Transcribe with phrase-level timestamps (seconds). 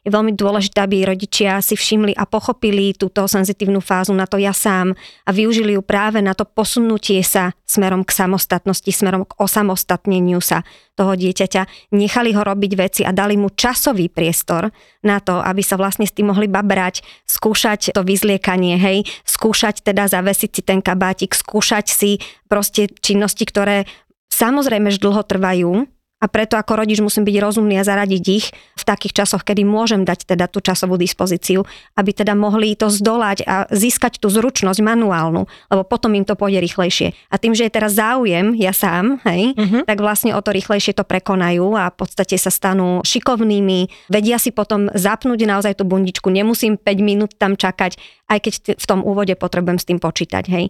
[0.00, 4.56] je veľmi dôležité, aby rodičia si všimli a pochopili túto senzitívnu fázu na to ja
[4.56, 4.96] sám
[5.28, 10.64] a využili ju práve na to posunutie sa smerom k samostatnosti, smerom k osamostatneniu sa
[10.96, 11.92] toho dieťaťa.
[11.92, 14.72] Nechali ho robiť veci a dali mu časový priestor
[15.04, 20.08] na to, aby sa vlastne s tým mohli babrať, skúšať to vyzliekanie, hej, skúšať teda
[20.08, 23.84] zavesiť si ten kabátik, skúšať si proste činnosti, ktoré
[24.32, 25.84] samozrejme že dlho trvajú,
[26.20, 30.04] a preto ako rodič musím byť rozumný a zaradiť ich v takých časoch, kedy môžem
[30.04, 31.64] dať teda tú časovú dispozíciu,
[31.96, 36.60] aby teda mohli to zdolať a získať tú zručnosť manuálnu, lebo potom im to pôjde
[36.60, 37.16] rýchlejšie.
[37.32, 39.82] A tým, že je teraz záujem, ja sám, hej, uh-huh.
[39.88, 44.52] tak vlastne o to rýchlejšie to prekonajú a v podstate sa stanú šikovnými, vedia si
[44.52, 47.96] potom zapnúť naozaj tú bundičku, nemusím 5 minút tam čakať,
[48.28, 50.68] aj keď v tom úvode potrebujem s tým počítať, hej.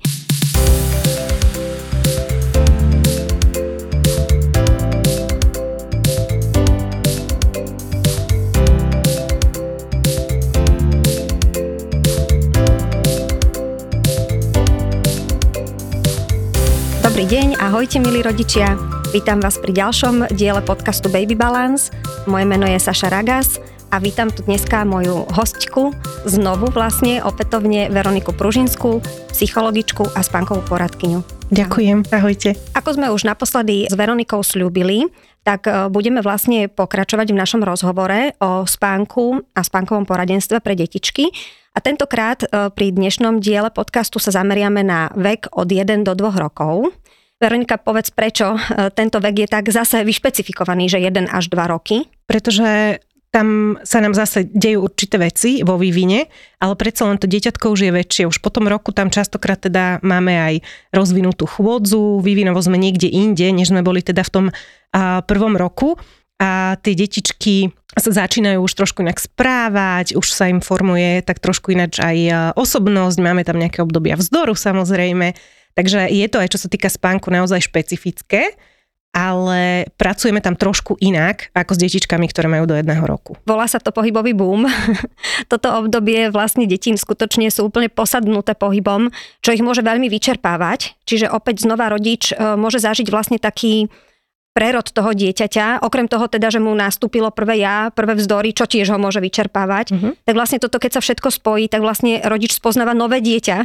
[17.00, 18.76] Dobrý deň, ahojte milí rodičia.
[19.16, 21.88] Vítam vás pri ďalšom diele podcastu Baby Balance.
[22.28, 23.56] Moje meno je Saša Ragas
[23.88, 25.96] a vítam tu dneska moju hostku,
[26.28, 29.00] znovu vlastne, opätovne Veroniku Pružinskú,
[29.32, 31.24] psychologičku a spánkovú poradkyňu.
[31.48, 32.60] Ďakujem, ahojte.
[32.76, 35.08] Ako sme už naposledy s Veronikou slúbili,
[35.42, 41.32] tak e, budeme vlastne pokračovať v našom rozhovore o spánku a spánkovom poradenstve pre detičky.
[41.72, 46.36] A tentokrát e, pri dnešnom diele podcastu sa zameriame na vek od 1 do 2
[46.36, 46.90] rokov.
[47.40, 52.04] Veronika, povedz, prečo e, tento vek je tak zase vyšpecifikovaný, že 1 až 2 roky?
[52.28, 56.26] Pretože tam sa nám zase dejú určité veci vo vývine,
[56.58, 58.24] ale predsa len to dieťatko už je väčšie.
[58.26, 60.54] Už po tom roku tam častokrát teda máme aj
[60.90, 64.46] rozvinutú chôdzu, vývinovo sme niekde inde, než sme boli teda v tom
[65.24, 65.94] prvom roku.
[66.40, 71.76] A tie detičky sa začínajú už trošku inak správať, už sa im formuje tak trošku
[71.76, 75.36] ináč aj osobnosť, máme tam nejaké obdobia vzdoru samozrejme,
[75.74, 78.52] Takže je to aj čo sa týka spánku naozaj špecifické,
[79.10, 83.34] ale pracujeme tam trošku inak ako s detičkami, ktoré majú do jedného roku.
[83.42, 84.70] Volá sa to pohybový boom.
[85.50, 89.10] Toto obdobie vlastne detí skutočne sú úplne posadnuté pohybom,
[89.42, 91.00] čo ich môže veľmi vyčerpávať.
[91.06, 93.90] Čiže opäť znova rodič e, môže zažiť vlastne taký
[94.50, 98.90] prerod toho dieťaťa, okrem toho teda, že mu nastúpilo prvé ja, prvé vzdory, čo tiež
[98.90, 100.12] ho môže vyčerpávať, uh-huh.
[100.26, 103.56] tak vlastne toto, keď sa všetko spojí, tak vlastne rodič spoznáva nové dieťa.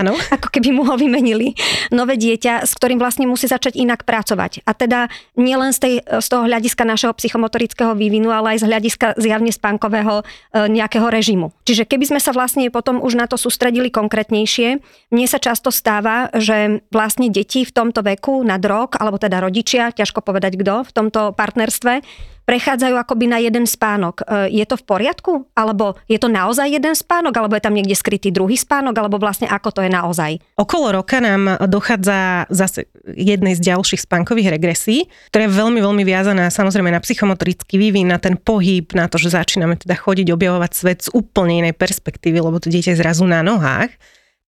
[0.00, 0.16] Áno.
[0.36, 1.52] ako keby mu ho vymenili.
[1.92, 4.64] Nové dieťa, s ktorým vlastne musí začať inak pracovať.
[4.64, 9.06] A teda nielen z, tej, z toho hľadiska našeho psychomotorického vývinu, ale aj z hľadiska
[9.20, 11.52] zjavne spánkového e, nejakého režimu.
[11.68, 14.80] Čiže keby sme sa vlastne potom už na to sústredili konkrétnejšie,
[15.12, 19.92] mne sa často stáva, že vlastne deti v tomto veku nad rok, alebo teda rodičia,
[19.92, 22.06] ťažko povedať kto v tomto partnerstve,
[22.50, 24.26] prechádzajú akoby na jeden spánok.
[24.26, 25.32] E, je to v poriadku?
[25.54, 27.30] Alebo je to naozaj jeden spánok?
[27.38, 28.98] Alebo je tam niekde skrytý druhý spánok?
[28.98, 30.42] Alebo vlastne ako to je naozaj?
[30.58, 36.50] Okolo roka nám dochádza zase jednej z ďalších spánkových regresí, ktorá je veľmi, veľmi viazaná
[36.50, 40.98] samozrejme na psychomotorický vývin, na ten pohyb, na to, že začíname teda chodiť, objavovať svet
[41.06, 43.94] z úplne inej perspektívy, lebo to dieťa je zrazu na nohách.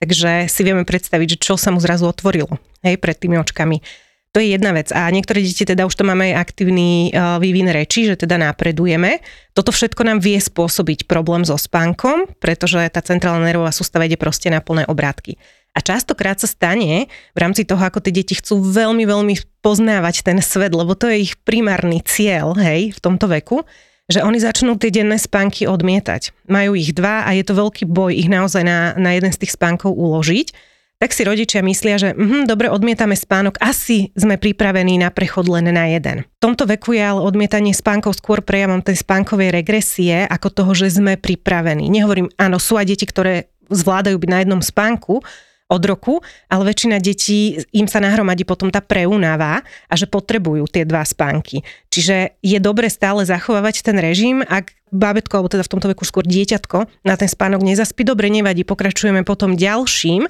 [0.02, 3.78] Takže si vieme predstaviť, že čo sa mu zrazu otvorilo hej, pred tými očkami.
[4.32, 4.88] To je jedna vec.
[4.96, 9.20] A niektoré deti teda už to máme aj aktívny uh, vývin reči, že teda napredujeme.
[9.52, 14.48] Toto všetko nám vie spôsobiť problém so spánkom, pretože tá centrálna nervová sústava ide proste
[14.48, 15.36] na plné obrátky.
[15.76, 20.40] A častokrát sa stane v rámci toho, ako tie deti chcú veľmi, veľmi poznávať ten
[20.40, 23.64] svet, lebo to je ich primárny cieľ, hej, v tomto veku,
[24.08, 26.32] že oni začnú tie denné spánky odmietať.
[26.48, 29.56] Majú ich dva a je to veľký boj ich naozaj na, na jeden z tých
[29.56, 30.71] spánkov uložiť
[31.02, 35.66] tak si rodičia myslia, že hm, dobre, odmietame spánok, asi sme pripravení na prechod len
[35.74, 36.22] na jeden.
[36.22, 40.94] V tomto veku je ale odmietanie spánkov skôr prejavom tej spánkovej regresie, ako toho, že
[40.94, 41.90] sme pripravení.
[41.90, 45.26] Nehovorím, áno, sú aj deti, ktoré zvládajú byť na jednom spánku,
[45.72, 46.14] od roku,
[46.52, 51.64] ale väčšina detí im sa nahromadí potom tá preúnava a že potrebujú tie dva spánky.
[51.88, 56.28] Čiže je dobre stále zachovávať ten režim, ak bábetko, alebo teda v tomto veku skôr
[56.28, 60.28] dieťatko na ten spánok nezaspí, dobre, nevadí, pokračujeme potom ďalším,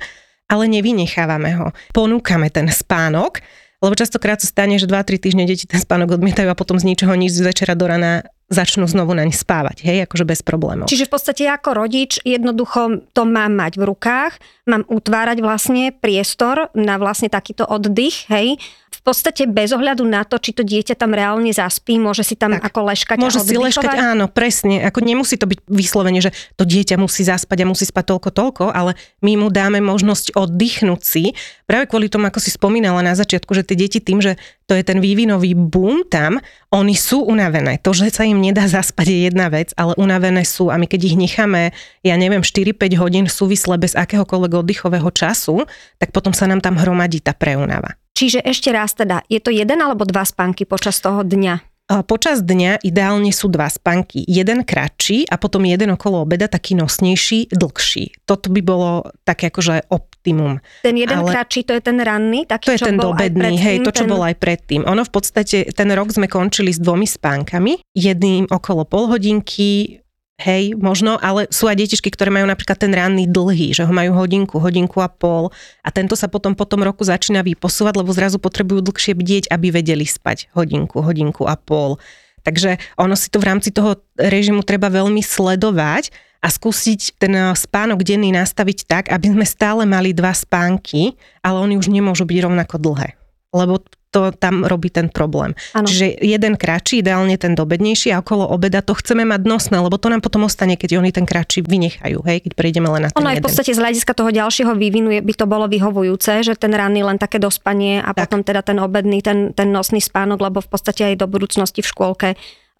[0.52, 1.72] ale nevynechávame ho.
[1.96, 3.40] Ponúkame ten spánok,
[3.80, 7.16] lebo častokrát sa stane, že 2-3 týždne deti ten spánok odmietajú a potom z ničoho
[7.16, 8.22] nič z večera do rana
[8.52, 10.84] začnú znovu naň spávať, hej, akože bez problémov.
[10.84, 14.32] Čiže v podstate ako rodič jednoducho to mám mať v rukách,
[14.68, 18.60] mám utvárať vlastne priestor na vlastne takýto oddych, hej,
[19.02, 22.70] podstate bez ohľadu na to, či to dieťa tam reálne zaspí, môže si tam tak.
[22.70, 24.82] ako leškať Môže si leškať, áno, presne.
[24.86, 28.64] Ako nemusí to byť vyslovene, že to dieťa musí zaspať a musí spať toľko, toľko,
[28.70, 28.94] ale
[29.26, 31.24] my mu dáme možnosť oddychnúť si.
[31.66, 34.38] Práve kvôli tomu, ako si spomínala na začiatku, že tie deti tým, že
[34.70, 36.38] to je ten vývinový boom tam,
[36.70, 37.82] oni sú unavené.
[37.82, 41.00] To, že sa im nedá zaspať je jedna vec, ale unavené sú a my keď
[41.12, 41.74] ich necháme,
[42.06, 45.66] ja neviem, 4-5 hodín súvisle bez akéhokoľvek oddychového času,
[45.98, 48.01] tak potom sa nám tam hromadí tá preunava.
[48.12, 51.72] Čiže ešte raz teda, je to jeden alebo dva spánky počas toho dňa?
[51.92, 54.24] Počas dňa ideálne sú dva spánky.
[54.24, 58.24] Jeden kratší a potom jeden okolo obeda taký nosnejší, dlhší.
[58.24, 60.56] Toto by bolo také akože optimum.
[60.80, 62.48] Ten jeden Ale kratší, to je ten ranný?
[62.48, 64.12] Taký, to je ten dobedný, hej, to čo ten...
[64.14, 64.88] bol aj predtým.
[64.88, 67.84] Ono v podstate, ten rok sme končili s dvomi spánkami.
[67.92, 70.00] Jedným okolo pol hodinky,
[70.42, 74.18] hej, možno, ale sú aj detičky, ktoré majú napríklad ten ranný dlhý, že ho majú
[74.18, 75.54] hodinku, hodinku a pol
[75.86, 79.70] a tento sa potom po tom roku začína vyposúvať, lebo zrazu potrebujú dlhšie bdieť, aby
[79.70, 82.02] vedeli spať hodinku, hodinku a pol.
[82.42, 86.10] Takže ono si to v rámci toho režimu treba veľmi sledovať
[86.42, 91.62] a skúsiť ten eh, spánok denný nastaviť tak, aby sme stále mali dva spánky, ale
[91.62, 93.14] oni už nemôžu byť rovnako dlhé.
[93.54, 93.78] Lebo
[94.12, 95.56] to tam robí ten problém.
[95.72, 95.88] Ano.
[95.88, 100.12] Čiže jeden kratší, ideálne ten dobednejší a okolo obeda to chceme mať nosné, lebo to
[100.12, 103.32] nám potom ostane, keď oni ten kratší vynechajú, hej, keď prejdeme len na ten Ono
[103.32, 107.00] aj v podstate z hľadiska toho ďalšieho vývinu by to bolo vyhovujúce, že ten ranný
[107.02, 108.28] len také dospanie a tak.
[108.28, 111.88] potom teda ten obedný, ten, ten nosný spánok, lebo v podstate aj do budúcnosti v
[111.88, 112.28] škôlke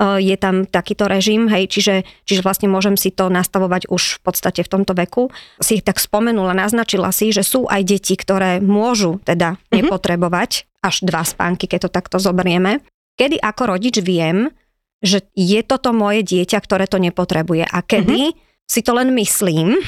[0.01, 4.61] je tam takýto režim, hej, čiže, čiže vlastne môžem si to nastavovať už v podstate
[4.65, 5.31] v tomto veku.
[5.63, 9.73] Si tak spomenula, naznačila si, že sú aj deti, ktoré môžu teda mm-hmm.
[9.79, 12.83] nepotrebovať až dva spánky, keď to takto zoberieme.
[13.15, 14.51] Kedy ako rodič viem,
[15.03, 18.67] že je toto moje dieťa, ktoré to nepotrebuje a kedy mm-hmm.
[18.67, 19.79] si to len myslím,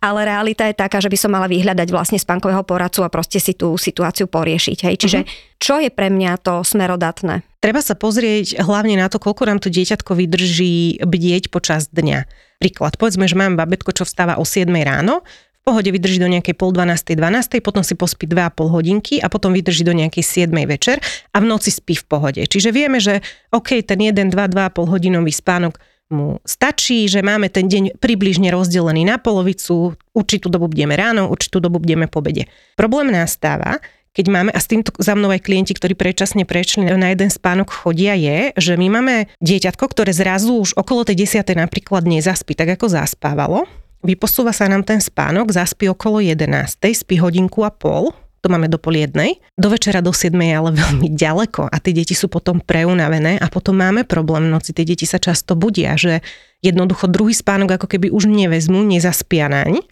[0.00, 3.52] ale realita je taká, že by som mala vyhľadať vlastne spánkového poradcu a proste si
[3.54, 4.78] tú situáciu poriešiť.
[4.86, 4.94] Hej.
[5.00, 5.58] Čiže mm-hmm.
[5.60, 7.42] čo je pre mňa to smerodatné?
[7.60, 12.28] Treba sa pozrieť hlavne na to, koľko nám to dieťatko vydrží bdieť počas dňa.
[12.62, 15.26] Príklad, povedzme, že mám babetko, čo vstáva o 7 ráno,
[15.66, 17.18] pohode vydrží do nejakej pol 12.
[17.18, 17.58] 12.
[17.58, 20.54] potom si pospí 2,5 hodinky a potom vydrží do nejakej 7.
[20.62, 21.02] večer
[21.34, 22.46] a v noci spí v pohode.
[22.46, 23.18] Čiže vieme, že
[23.50, 29.06] OK, ten 1, 2, 2,5 hodinový spánok mu stačí, že máme ten deň približne rozdelený
[29.06, 32.46] na polovicu, určitú dobu budeme ráno, určitú dobu budeme po bede.
[32.78, 33.82] Problém nastáva,
[34.16, 37.68] keď máme, a s týmto za mnou aj klienti, ktorí predčasne prešli na jeden spánok
[37.68, 39.14] chodia, je, že my máme
[39.44, 41.44] dieťatko, ktoré zrazu už okolo tej 10.
[41.52, 43.68] napríklad nezaspí, tak ako zaspávalo,
[44.00, 48.78] vyposúva sa nám ten spánok, zaspí okolo 11, spí hodinku a pol, to máme do
[48.78, 49.42] pol jednej.
[49.58, 53.50] Do večera do 7 je ale veľmi ďaleko a tie deti sú potom preunavené a
[53.50, 54.70] potom máme problém v noci.
[54.70, 56.22] Tie deti sa často budia, že
[56.62, 59.82] jednoducho druhý spánok ako keby už nevezmú, nezaspia naň,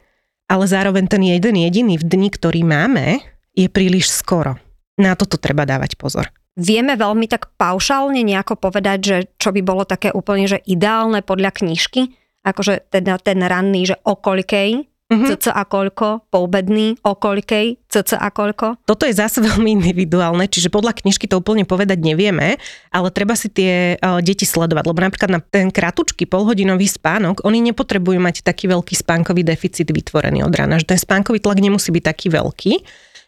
[0.46, 3.18] ale zároveň ten jeden jediný v dni, ktorý máme,
[3.58, 4.54] je príliš skoro.
[4.94, 6.30] Na toto treba dávať pozor.
[6.54, 11.50] Vieme veľmi tak paušálne nejako povedať, že čo by bolo také úplne že ideálne podľa
[11.50, 12.14] knižky?
[12.44, 14.14] akože teda ten ranný, že o
[15.14, 15.30] Mm-hmm.
[15.38, 18.82] cca koľko, poobedný, o koľkej, cca koľko?
[18.82, 22.58] Toto je zase veľmi individuálne, čiže podľa knižky to úplne povedať nevieme,
[22.90, 27.62] ale treba si tie uh, deti sledovať, lebo napríklad na ten kratučký polhodinový spánok, oni
[27.70, 32.04] nepotrebujú mať taký veľký spánkový deficit vytvorený od rána, že ten spánkový tlak nemusí byť
[32.04, 32.72] taký veľký.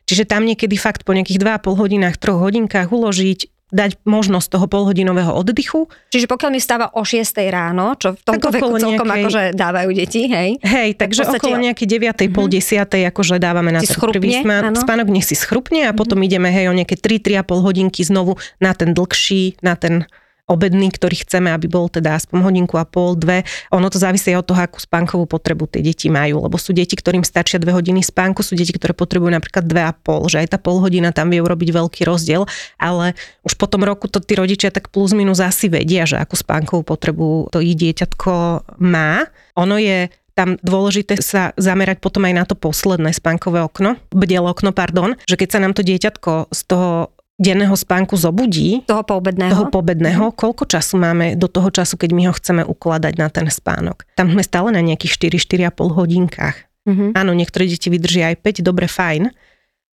[0.07, 5.35] Čiže tam niekedy fakt po nejakých 2,5 hodinách, 3 hodinkách uložiť dať možnosť toho polhodinového
[5.35, 5.91] oddychu.
[6.15, 9.23] Čiže pokiaľ mi stáva o 6 ráno, čo v tomto veku celkom nejakej...
[9.27, 10.51] akože dávajú deti, hej?
[10.63, 12.07] Hej, takže tak okolo nejakej 9.
[12.07, 12.35] Mm-hmm.
[12.35, 13.11] pol 10.
[13.11, 15.99] akože dávame na si ten prvý spán, spánok, nech si schrupne a mm-hmm.
[15.99, 20.07] potom ideme hej o nejaké 3-3,5 hodinky znovu na ten dlhší, na ten
[20.47, 23.43] obedný, ktorý chceme, aby bol teda aspoň hodinku a pol, dve.
[23.75, 27.27] Ono to závisí od toho, akú spánkovú potrebu tie deti majú, lebo sú deti, ktorým
[27.27, 30.59] stačia dve hodiny spánku, sú deti, ktoré potrebujú napríklad dve a pol, že aj tá
[30.63, 32.47] pol hodina tam vie urobiť veľký rozdiel,
[32.79, 36.39] ale už po tom roku to tí rodičia tak plus minus asi vedia, že akú
[36.39, 39.27] spánkovú potrebu to ich dieťatko má.
[39.59, 44.71] Ono je tam dôležité sa zamerať potom aj na to posledné spánkové okno, bdel okno,
[44.77, 49.67] pardon, že keď sa nám to dieťatko z toho denného spánku zobudí, toho poobedného, toho
[49.69, 50.41] poobedného mm-hmm.
[50.41, 54.09] koľko času máme do toho času, keď my ho chceme ukladať na ten spánok.
[54.17, 56.57] Tam sme stále na nejakých 4-4,5 hodinkách.
[56.89, 57.11] Mm-hmm.
[57.13, 59.29] Áno, niektoré deti vydržia aj 5, dobre, fajn,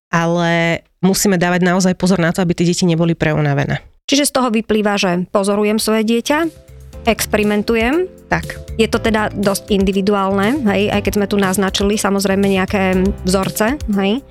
[0.09, 3.85] ale musíme dávať naozaj pozor na to, aby tie deti neboli preunavené.
[4.07, 6.47] Čiže z toho vyplýva, že pozorujem svoje dieťa,
[7.05, 8.07] experimentujem.
[8.31, 8.75] Tak.
[8.79, 14.23] Je to teda dosť individuálne, hej, aj keď sme tu naznačili samozrejme nejaké vzorce, hej.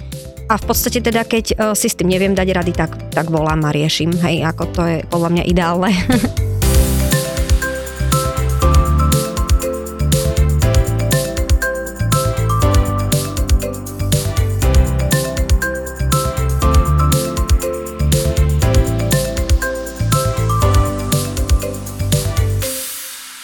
[0.47, 3.67] A v podstate teda, keď e, si s tým neviem dať rady, tak, tak volám
[3.67, 5.91] a riešim, hej, ako to je podľa mňa ideálne.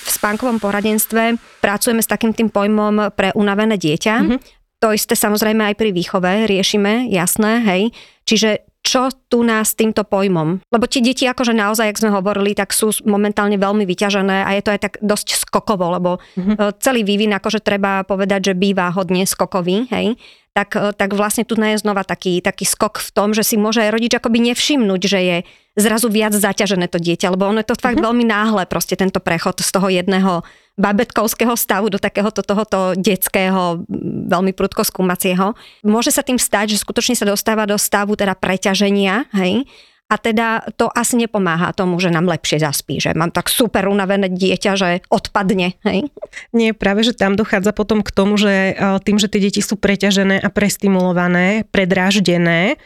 [0.07, 4.15] V spánkovom poradenstve pracujeme s takým tým pojmom pre unavené dieťa.
[4.23, 4.62] Mm-hmm.
[4.83, 7.83] To isté samozrejme aj pri výchove riešime, jasné, hej.
[8.27, 10.59] Čiže čo tu nás s týmto pojmom?
[10.75, 14.63] Lebo tie deti, akože naozaj, jak sme hovorili, tak sú momentálne veľmi vyťažené a je
[14.67, 16.83] to aj tak dosť skokovo, lebo mm-hmm.
[16.83, 20.19] celý vývin, akože treba povedať, že býva hodne skokový, hej
[20.53, 23.81] tak, e, tak vlastne tu je znova taký, taký skok v tom, že si môže
[23.81, 25.37] aj rodič akoby nevšimnúť, že je
[25.81, 28.13] zrazu viac zaťažené to dieťa, lebo ono je to fakt uh-huh.
[28.13, 30.45] veľmi náhle, proste tento prechod z toho jedného
[30.77, 33.85] babetkovského stavu do takéhoto tohoto detského,
[34.29, 35.53] veľmi prudko skúmacieho.
[35.85, 39.69] Môže sa tým stať, že skutočne sa dostáva do stavu teda preťaženia, hej,
[40.13, 44.29] a teda to asi nepomáha tomu, že nám lepšie zaspí, že mám tak super unavené
[44.29, 45.81] dieťa, že odpadne.
[45.89, 46.13] Hej?
[46.53, 49.81] Nie, práve, že tam dochádza potom k tomu, že e, tým, že tie deti sú
[49.81, 52.77] preťažené a prestimulované, predráždené,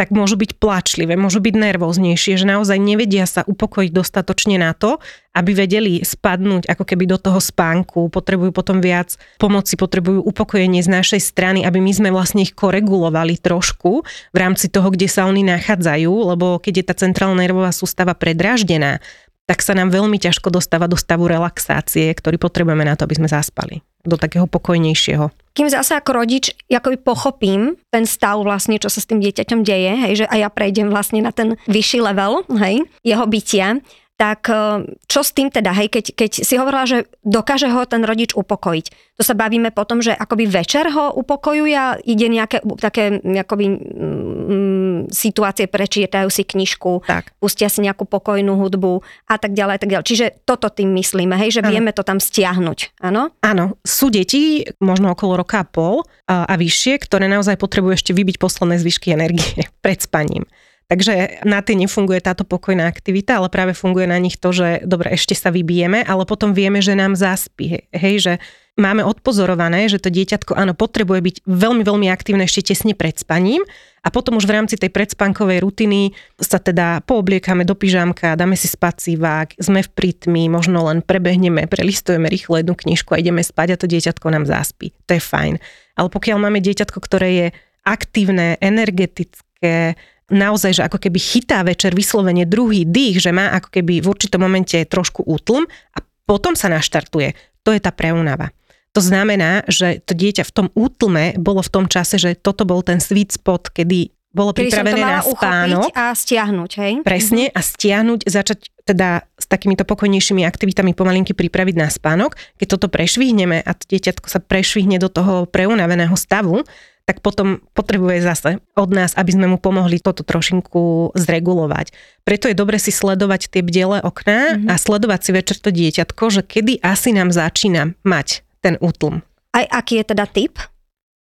[0.00, 4.96] tak môžu byť plačlivé, môžu byť nervóznejšie, že naozaj nevedia sa upokojiť dostatočne na to,
[5.36, 10.88] aby vedeli spadnúť ako keby do toho spánku, potrebujú potom viac pomoci, potrebujú upokojenie z
[10.88, 14.00] našej strany, aby my sme vlastne ich koregulovali trošku
[14.32, 19.04] v rámci toho, kde sa oni nachádzajú, lebo keď je tá centrálna nervová sústava predráždená,
[19.50, 23.26] tak sa nám veľmi ťažko dostáva do stavu relaxácie, ktorý potrebujeme na to, aby sme
[23.26, 25.26] zaspali do takého pokojnejšieho.
[25.58, 29.92] Kým zase ako rodič akoby pochopím ten stav vlastne, čo sa s tým dieťaťom deje,
[30.06, 33.82] hej, že a ja prejdem vlastne na ten vyšší level, hej, jeho bytia,
[34.20, 38.04] tak e, čo s tým teda, hej, keď, keď si hovorila, že dokáže ho ten
[38.04, 39.16] rodič upokojiť.
[39.16, 44.98] To sa bavíme potom, že akoby večer ho upokojuje a ide nejaké také akoby, mm,
[45.08, 47.32] situácie, prečítajú si knižku, tak.
[47.40, 50.04] pustia si nejakú pokojnú hudbu a tak ďalej, a tak ďalej.
[50.04, 51.72] Čiže toto tým myslíme, hej, že ano.
[51.72, 53.32] vieme to tam stiahnuť, áno?
[53.40, 58.12] Áno, sú deti, možno okolo roka a pol a, a vyššie, ktoré naozaj potrebujú ešte
[58.12, 60.44] vybiť posledné zvyšky energie pred spaním.
[60.90, 65.14] Takže na tie nefunguje táto pokojná aktivita, ale práve funguje na nich to, že dobre,
[65.14, 67.86] ešte sa vybijeme, ale potom vieme, že nám zaspí.
[67.94, 68.32] Hej, že
[68.74, 73.62] máme odpozorované, že to dieťatko áno, potrebuje byť veľmi, veľmi aktívne ešte tesne pred spaním
[74.02, 78.66] a potom už v rámci tej predspánkovej rutiny sa teda poobliekame do pyžamka, dáme si
[78.66, 83.80] spacívák, sme v prítmi, možno len prebehneme, prelistujeme rýchlo jednu knižku a ideme spať a
[83.80, 84.90] to dieťatko nám zaspí.
[85.06, 85.54] To je fajn.
[85.94, 87.46] Ale pokiaľ máme dieťatko, ktoré je
[87.84, 89.94] aktívne, energetické,
[90.30, 94.40] naozaj, že ako keby chytá večer vyslovene druhý dých, že má ako keby v určitom
[94.40, 97.34] momente trošku útlm a potom sa naštartuje.
[97.66, 98.54] To je tá preunava.
[98.94, 102.82] To znamená, že to dieťa v tom útlme bolo v tom čase, že toto bol
[102.82, 105.90] ten sweet spot, kedy bolo kedy pripravené na spánok.
[105.90, 106.92] a stiahnuť, hej?
[107.02, 112.38] Presne, a stiahnuť, začať teda s takýmito pokojnejšími aktivitami pomalinky pripraviť na spánok.
[112.58, 116.62] Keď toto prešvihneme a dieťatko sa prešvihne do toho preunaveného stavu,
[117.10, 121.90] tak potom potrebuje zase od nás, aby sme mu pomohli toto trošinku zregulovať.
[122.22, 124.70] Preto je dobre si sledovať tie bdele okná mm-hmm.
[124.70, 129.26] a sledovať si večer to dieťatko, že kedy asi nám začína mať ten útlm.
[129.50, 130.54] Aj aký je teda typ?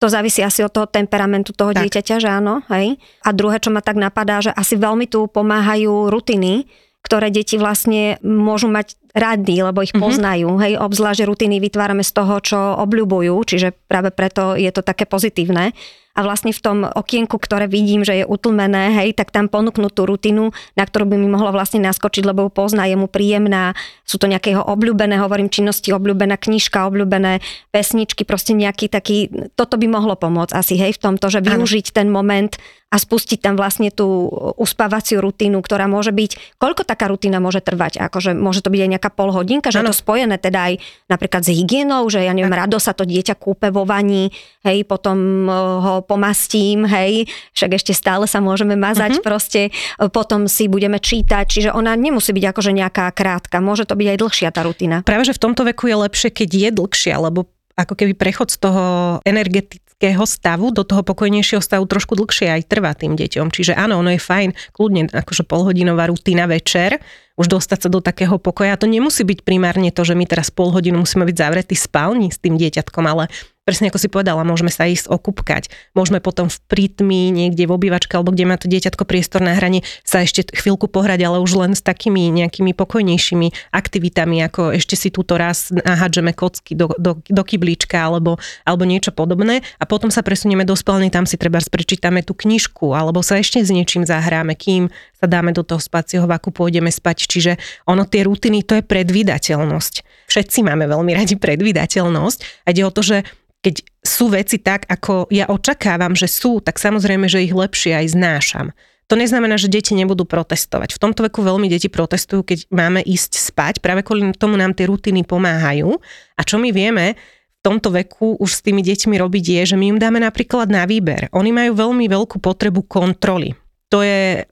[0.03, 1.87] To závisí asi od toho temperamentu toho tak.
[1.87, 2.99] dieťaťa, že áno, hej.
[3.23, 6.67] A druhé, čo ma tak napadá, že asi veľmi tu pomáhajú rutiny,
[7.05, 10.03] ktoré deti vlastne môžu mať rady, lebo ich mm-hmm.
[10.03, 10.49] poznajú.
[10.59, 15.71] Hej, obzvlášť rutiny vytvárame z toho, čo obľubujú, čiže práve preto je to také pozitívne
[16.15, 20.07] a vlastne v tom okienku, ktoré vidím, že je utlmené, hej, tak tam ponúknú tú
[20.07, 23.75] rutinu, na ktorú by mi mohlo vlastne naskočiť, lebo pozná, je mu príjemná,
[24.07, 27.43] sú to nejakého obľúbené, hovorím činnosti, obľúbená knižka, obľúbené
[27.75, 29.27] pesničky, proste nejaký taký,
[29.59, 32.55] toto by mohlo pomôcť asi, hej, v tomto, že využiť ten moment
[32.93, 37.99] a spustiť tam vlastne tú uspávaciu rutinu, ktorá môže byť, koľko taká rutina môže trvať,
[37.99, 39.91] akože môže to byť aj nejaká pol hodinka, že ano.
[39.91, 40.73] je to spojené teda aj
[41.11, 44.31] napríklad s hygienou, že ja neviem, rado sa to dieťa kúpe vo vani,
[44.63, 47.25] hej, potom eh, ho pomastím, hej,
[47.57, 49.25] však ešte stále sa môžeme mazať uh-huh.
[49.25, 49.73] proste,
[50.13, 54.17] potom si budeme čítať, čiže ona nemusí byť akože nejaká krátka, môže to byť aj
[54.21, 55.01] dlhšia tá rutina.
[55.01, 58.57] Práve, že v tomto veku je lepšie, keď je dlhšia, lebo ako keby prechod z
[58.63, 58.83] toho
[59.27, 63.51] energetického stavu do toho pokojnejšieho stavu trošku dlhšie aj trvá tým deťom.
[63.51, 67.03] Čiže áno, ono je fajn, kľudne akože polhodinová rutina večer,
[67.35, 68.79] už dostať sa do takého pokoja.
[68.79, 72.39] To nemusí byť primárne to, že my teraz pol hodinu musíme byť zavretí spálni s
[72.39, 73.27] tým dieťatkom, ale
[73.65, 75.73] presne ako si povedala, môžeme sa ísť okúpkať.
[75.97, 79.81] Môžeme potom v prítmi, niekde v obývačke, alebo kde má to dieťatko priestor na hrane,
[80.05, 85.09] sa ešte chvíľku pohrať, ale už len s takými nejakými pokojnejšími aktivitami, ako ešte si
[85.09, 88.37] túto raz nahádžeme kocky do, do, do kyblíčka alebo,
[88.69, 92.93] alebo niečo podobné a potom sa presunieme do spálne, tam si treba prečítame tú knižku
[92.93, 97.25] alebo sa ešte s niečím zahráme, kým sa dáme do toho spacieho vaku, pôjdeme spať.
[97.25, 97.51] Čiže
[97.89, 100.05] ono tie rutiny, to je predvídateľnosť.
[100.29, 103.17] Všetci máme veľmi radi predvídateľnosť a ide o to, že
[103.65, 108.13] keď sú veci tak, ako ja očakávam, že sú, tak samozrejme, že ich lepšie aj
[108.13, 108.69] znášam.
[109.09, 110.97] To neznamená, že deti nebudú protestovať.
[110.97, 113.73] V tomto veku veľmi deti protestujú, keď máme ísť spať.
[113.81, 115.97] Práve kvôli tomu nám tie rutiny pomáhajú.
[116.37, 119.97] A čo my vieme, v tomto veku už s tými deťmi robiť je, že my
[119.97, 121.29] im dáme napríklad na výber.
[121.33, 123.53] Oni majú veľmi veľkú potrebu kontroly.
[123.93, 124.45] To je,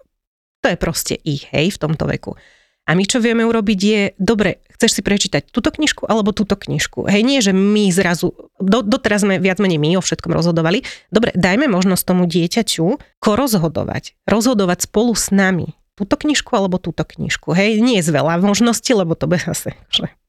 [0.62, 2.38] to je proste ich, hej, v tomto veku.
[2.84, 7.08] A my čo vieme urobiť je, dobre, chceš si prečítať túto knižku alebo túto knižku.
[7.08, 10.84] Hej, nie, že my zrazu, do, doteraz sme viac menej my o všetkom rozhodovali.
[11.08, 17.54] Dobre, dajme možnosť tomu dieťaťu korozhodovať, rozhodovať spolu s nami túto knižku alebo túto knižku.
[17.54, 19.78] Hej, nie je veľa možností, lebo to bude zase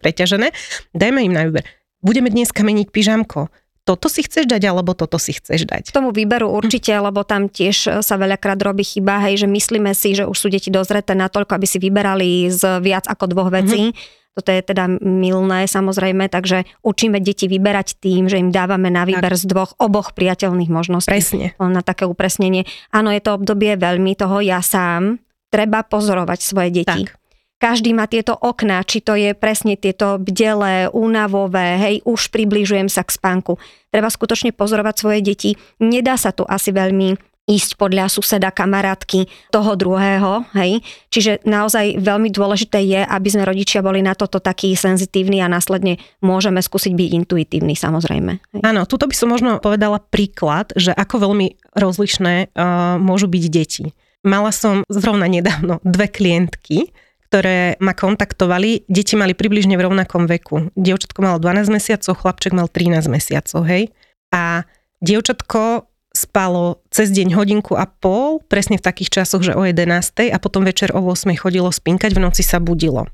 [0.04, 0.52] preťažené.
[0.92, 1.64] Dajme im na výber.
[2.04, 3.48] Budeme dneska meniť pyžamko
[3.84, 5.92] toto si chceš dať, alebo toto si chceš dať.
[5.92, 10.16] K tomu výberu určite, lebo tam tiež sa veľakrát robí chyba, hej, že myslíme si,
[10.16, 13.92] že už sú deti dozreté natoľko, aby si vyberali z viac ako dvoch vecí.
[13.92, 14.32] Mm-hmm.
[14.34, 19.30] Toto je teda milné samozrejme, takže učíme deti vyberať tým, že im dávame na výber
[19.30, 19.38] tak.
[19.38, 21.06] z dvoch, oboch priateľných možností.
[21.06, 21.54] Presne.
[21.60, 22.66] Na také upresnenie.
[22.90, 25.22] Áno, je to obdobie veľmi toho ja sám.
[25.54, 27.06] Treba pozorovať svoje deti.
[27.06, 27.23] Tak
[27.64, 33.00] každý má tieto okná, či to je presne tieto bdelé, únavové, hej, už približujem sa
[33.00, 33.56] k spánku.
[33.88, 35.50] Treba skutočne pozorovať svoje deti.
[35.80, 40.84] Nedá sa tu asi veľmi ísť podľa suseda, kamarátky toho druhého, hej.
[41.08, 46.00] Čiže naozaj veľmi dôležité je, aby sme rodičia boli na toto takí senzitívni a následne
[46.20, 48.32] môžeme skúsiť byť intuitívni samozrejme.
[48.56, 48.60] Hej.
[48.60, 53.84] Áno, tuto by som možno povedala príklad, že ako veľmi rozlišné uh, môžu byť deti.
[54.24, 56.92] Mala som zrovna nedávno dve klientky,
[57.34, 60.70] ktoré ma kontaktovali, deti mali približne v rovnakom veku.
[60.78, 63.90] Dievčatko malo 12 mesiacov, chlapček mal 13 mesiacov, hej.
[64.30, 64.62] A
[65.02, 70.30] dievčatko spalo cez deň hodinku a pol, presne v takých časoch, že o 11.
[70.30, 71.34] a potom večer o 8.
[71.34, 73.10] chodilo spinkať, v noci sa budilo.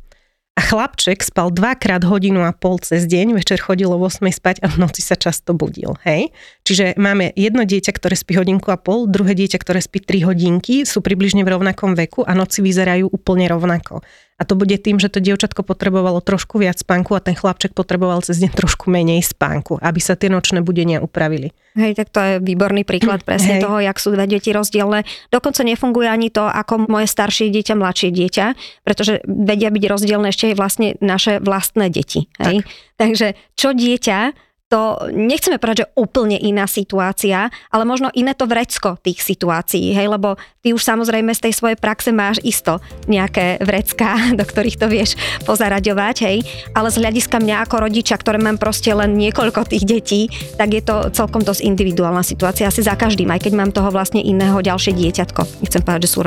[0.60, 4.68] A chlapček spal dvakrát hodinu a pol cez deň, večer chodilo o 8 spať a
[4.68, 5.96] v noci sa často budil.
[6.04, 6.36] Hej?
[6.68, 10.84] Čiže máme jedno dieťa, ktoré spí hodinku a pol, druhé dieťa, ktoré spí 3 hodinky,
[10.84, 14.04] sú približne v rovnakom veku a noci vyzerajú úplne rovnako.
[14.40, 18.24] A to bude tým, že to dievčatko potrebovalo trošku viac spánku a ten chlapček potreboval
[18.24, 21.52] cez deň trošku menej spánku, aby sa tie nočné budenia upravili.
[21.76, 23.62] Hej, tak to je výborný príklad presne Hej.
[23.68, 25.04] toho, jak sú dve deti rozdielne.
[25.28, 28.46] Dokonca nefunguje ani to, ako moje staršie dieťa, mladšie dieťa,
[28.82, 32.26] pretože vedia byť rozdielne ešte aj vlastne naše vlastné deti.
[32.40, 32.64] Hej?
[32.64, 32.68] Tak.
[32.96, 38.94] Takže čo dieťa to nechceme povedať, že úplne iná situácia, ale možno iné to vrecko
[39.02, 42.78] tých situácií, hej, lebo ty už samozrejme z tej svojej praxe máš isto
[43.10, 46.38] nejaké vrecká, do ktorých to vieš pozaraďovať, hej,
[46.72, 50.20] ale z hľadiska mňa ako rodiča, ktoré mám proste len niekoľko tých detí,
[50.54, 54.22] tak je to celkom dosť individuálna situácia asi za každým, aj keď mám toho vlastne
[54.22, 56.22] iného ďalšie dieťatko, nechcem povedať, že sú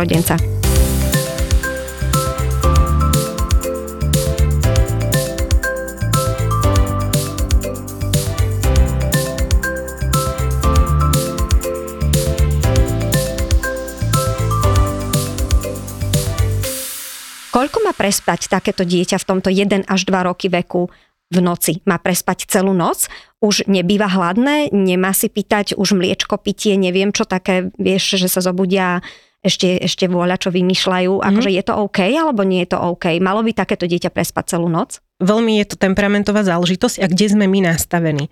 [17.64, 20.92] Koľko má prespať takéto dieťa v tomto 1 až 2 roky veku
[21.32, 21.80] v noci?
[21.88, 23.08] Má prespať celú noc?
[23.40, 24.68] Už nebýva hladné?
[24.76, 29.00] Nemá si pýtať už mliečko, pitie, neviem čo také, vieš, že sa zobudia
[29.48, 31.24] ešte, ešte vôľa, čo vymýšľajú.
[31.24, 31.24] Mm.
[31.24, 33.16] Akože je to OK, alebo nie je to OK?
[33.24, 35.00] Malo by takéto dieťa prespať celú noc?
[35.24, 38.28] Veľmi je to temperamentová záležitosť a kde sme my nastavení.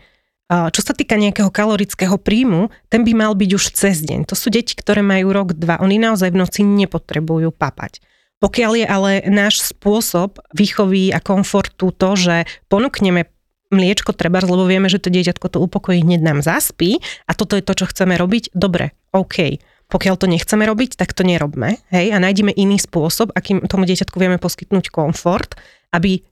[0.51, 4.27] Čo sa týka nejakého kalorického príjmu, ten by mal byť už cez deň.
[4.27, 5.79] To sú deti, ktoré majú rok, dva.
[5.79, 8.03] Oni naozaj v noci nepotrebujú papať.
[8.41, 13.30] Pokiaľ je ale náš spôsob výchovy a komfortu to, že ponúkneme
[13.71, 16.99] mliečko treba, lebo vieme, že to dieťatko to upokojí, hneď nám zaspí
[17.30, 19.62] a toto je to, čo chceme robiť, dobre, OK.
[19.88, 24.15] Pokiaľ to nechceme robiť, tak to nerobme, hej, a nájdeme iný spôsob, akým tomu dieťatku
[24.19, 25.56] vieme poskytnúť komfort,
[25.95, 26.23] aby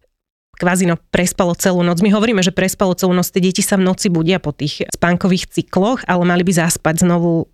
[0.60, 2.04] kvázi no, prespalo celú noc.
[2.04, 5.48] My hovoríme, že prespalo celú noc, tie deti sa v noci budia po tých spánkových
[5.48, 7.48] cykloch, ale mali by zaspať znovu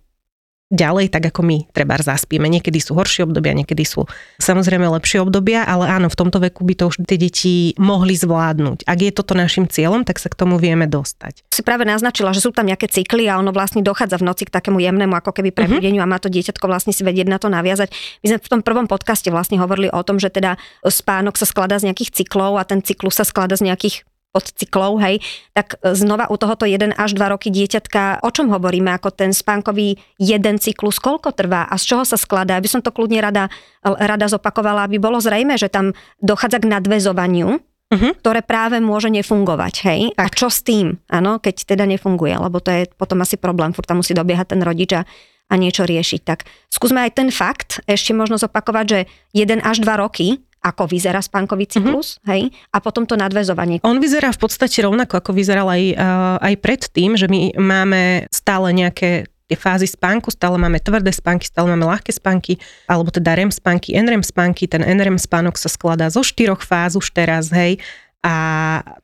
[0.66, 2.50] ďalej, tak ako my treba zaspíme.
[2.50, 4.02] Niekedy sú horšie obdobia, niekedy sú
[4.42, 8.82] samozrejme lepšie obdobia, ale áno, v tomto veku by to už tie deti mohli zvládnuť.
[8.82, 11.46] Ak je toto našim cieľom, tak sa k tomu vieme dostať.
[11.54, 14.54] Si práve naznačila, že sú tam nejaké cykly a ono vlastne dochádza v noci k
[14.54, 16.10] takému jemnému ako keby prebudeniu uh-huh.
[16.10, 17.94] a má to dieťatko vlastne si vedieť na to naviazať.
[18.26, 21.78] My sme v tom prvom podcaste vlastne hovorili o tom, že teda spánok sa skladá
[21.78, 24.02] z nejakých cyklov a ten cyklus sa skladá z nejakých
[24.40, 25.22] cyklov, hej,
[25.52, 29.30] tak e, znova u tohoto 1 až 2 roky dieťatka, o čom hovoríme, ako ten
[29.32, 33.48] spánkový jeden cyklus, koľko trvá a z čoho sa skladá, aby som to kľudne rada,
[33.82, 38.18] rada zopakovala, aby bolo zrejme, že tam dochádza k nadvezovaniu, Uh-huh.
[38.18, 40.00] ktoré práve môže nefungovať, hej?
[40.18, 40.18] Tak.
[40.18, 43.86] A čo s tým, áno, keď teda nefunguje, lebo to je potom asi problém, furt
[43.86, 45.06] tam musí dobiehať ten rodič a,
[45.46, 46.20] a niečo riešiť.
[46.26, 49.00] Tak skúsme aj ten fakt ešte možno zopakovať, že
[49.38, 52.30] 1 až 2 roky ako vyzerá spánkový cyklus, mm-hmm.
[52.34, 52.42] hej,
[52.74, 53.78] a potom to nadväzovanie.
[53.86, 58.74] On vyzerá v podstate rovnako, ako vyzeral aj, uh, aj predtým, že my máme stále
[58.74, 62.58] nejaké tie fázy spánku, stále máme tvrdé spánky, stále máme ľahké spánky,
[62.90, 64.66] alebo teda REM spánky, NREM spánky.
[64.66, 67.78] Ten NREM spánok sa skladá zo štyroch fáz už teraz, hej,
[68.26, 68.34] a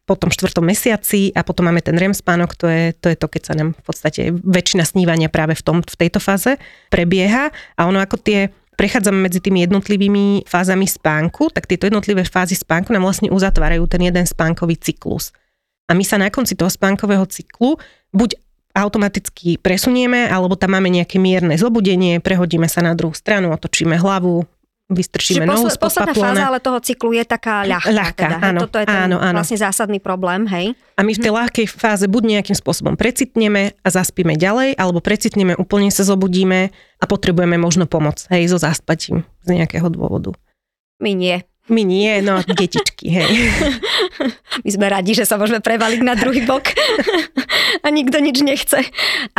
[0.02, 3.42] potom štvrtom mesiaci a potom máme ten REM spánok, to je, to je to, keď
[3.46, 6.58] sa nám v podstate väčšina snívania práve v, tom, v tejto fáze
[6.90, 8.50] prebieha a ono ako tie
[8.82, 14.02] prechádzame medzi tými jednotlivými fázami spánku, tak tieto jednotlivé fázy spánku nám vlastne uzatvárajú ten
[14.02, 15.30] jeden spánkový cyklus.
[15.86, 17.78] A my sa na konci toho spánkového cyklu
[18.10, 18.34] buď
[18.74, 24.42] automaticky presunieme, alebo tam máme nejaké mierne zobudenie, prehodíme sa na druhú stranu, otočíme hlavu,
[24.92, 27.90] vystrčíme nohu spod Posledná fáza ale toho cyklu je taká ľahká.
[27.90, 29.36] ľahká teda, áno, Toto je ten áno, áno.
[29.40, 30.76] vlastne zásadný problém, hej?
[30.96, 31.38] A my v tej mhm.
[31.42, 37.04] ľahkej fáze buď nejakým spôsobom precitneme a zaspíme ďalej, alebo precitneme, úplne sa zobudíme a
[37.04, 40.36] potrebujeme možno pomoc, hej, so zaspatím z nejakého dôvodu.
[41.02, 41.42] My nie.
[41.70, 43.30] My nie, no detičky, hej.
[44.66, 46.74] My sme radi, že sa môžeme prevaliť na druhý bok
[47.82, 48.82] a nikto nič nechce.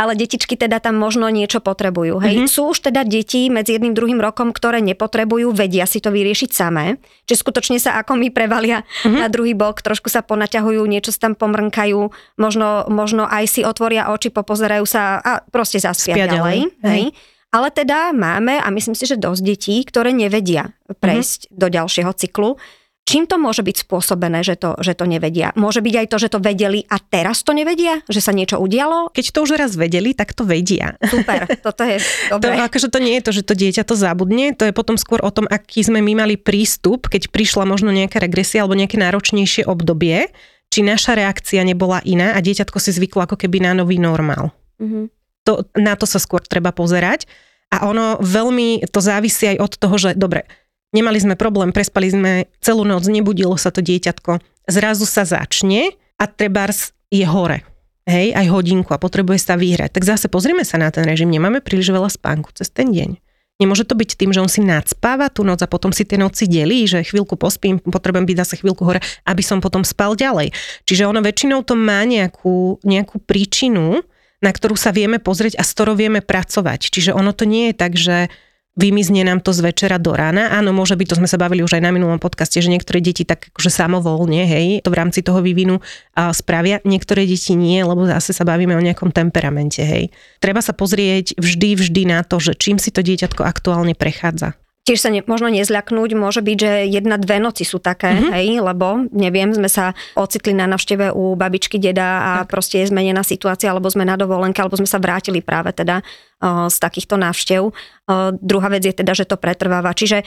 [0.00, 2.24] Ale detičky teda tam možno niečo potrebujú.
[2.24, 2.34] Hej.
[2.40, 2.48] Mm-hmm.
[2.48, 6.96] Sú už teda deti medzi jedným druhým rokom, ktoré nepotrebujú, vedia si to vyriešiť samé.
[7.28, 9.20] Čiže skutočne sa ako my prevalia mm-hmm.
[9.20, 12.08] na druhý bok, trošku sa ponaťahujú, niečo sa tam pomrnkajú,
[12.40, 16.32] možno, možno aj si otvoria oči, popozerajú sa a proste zaspia ďalej.
[16.32, 16.58] ďalej.
[16.88, 16.88] Hej.
[16.88, 17.33] Hej.
[17.54, 21.58] Ale teda máme, a myslím si, že dosť detí, ktoré nevedia prejsť mm-hmm.
[21.62, 22.58] do ďalšieho cyklu.
[23.04, 25.52] Čím to môže byť spôsobené, že to, že to nevedia?
[25.60, 28.00] Môže byť aj to, že to vedeli a teraz to nevedia?
[28.08, 29.12] Že sa niečo udialo?
[29.12, 30.96] Keď to už raz vedeli, tak to vedia.
[31.04, 32.00] Super, toto je
[32.32, 32.56] dobré.
[32.58, 35.20] To, akože to nie je to, že to dieťa to zabudne, to je potom skôr
[35.20, 39.68] o tom, aký sme my mali prístup, keď prišla možno nejaká regresia alebo nejaké náročnejšie
[39.68, 40.32] obdobie,
[40.72, 44.50] či naša reakcia nebola iná a dieťatko si zvyklo ako keby na nový normál.
[44.80, 47.28] Mm-hmm to, na to sa skôr treba pozerať.
[47.70, 50.48] A ono veľmi to závisí aj od toho, že dobre,
[50.94, 54.38] nemali sme problém, prespali sme celú noc, nebudilo sa to dieťatko,
[54.70, 57.66] zrazu sa začne a trebárs je hore.
[58.04, 59.96] Hej, aj hodinku a potrebuje sa vyhrať.
[59.96, 63.16] Tak zase pozrieme sa na ten režim, nemáme príliš veľa spánku cez ten deň.
[63.54, 66.50] Nemôže to byť tým, že on si nadspáva tú noc a potom si tie noci
[66.50, 70.52] delí, že chvíľku pospím, potrebujem byť zase chvíľku hore, aby som potom spal ďalej.
[70.84, 74.04] Čiže ono väčšinou to má nejakú, nejakú príčinu,
[74.44, 76.92] na ktorú sa vieme pozrieť a s ktorou vieme pracovať.
[76.92, 78.28] Čiže ono to nie je tak, že
[78.74, 80.50] vymizne nám to z večera do rána.
[80.50, 83.22] Áno, môže byť, to sme sa bavili už aj na minulom podcaste, že niektoré deti
[83.22, 85.78] tak akože samovolne, hej, to v rámci toho vývinu
[86.18, 90.10] a, spravia, niektoré deti nie, lebo zase sa bavíme o nejakom temperamente, hej.
[90.42, 94.58] Treba sa pozrieť vždy, vždy na to, že čím si to dieťatko aktuálne prechádza.
[94.84, 98.32] Tiež sa ne, možno nezľaknúť, môže byť, že jedna, dve noci sú také, mm-hmm.
[98.36, 102.52] hej, lebo neviem, sme sa ocitli na navšteve u babičky, deda a tak.
[102.52, 106.68] proste je zmenená situácia, alebo sme na dovolenke, alebo sme sa vrátili práve teda uh,
[106.68, 107.72] z takýchto návštev.
[107.72, 109.96] Uh, druhá vec je teda, že to pretrváva.
[109.96, 110.20] Čiže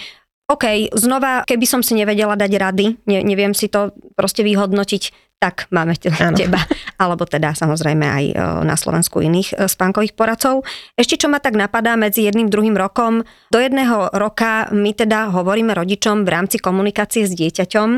[0.50, 5.70] OK, znova, keby som si nevedela dať rady, ne, neviem si to proste vyhodnotiť, tak
[5.70, 5.94] máme
[6.34, 6.58] teba,
[6.98, 8.34] alebo teda samozrejme aj e,
[8.66, 10.66] na Slovensku iných e, spánkových poradcov.
[10.98, 13.22] Ešte čo ma tak napadá medzi jedným druhým rokom,
[13.54, 17.90] do jedného roka my teda hovoríme rodičom v rámci komunikácie s dieťaťom,